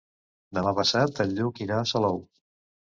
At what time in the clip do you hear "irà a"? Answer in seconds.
1.69-1.87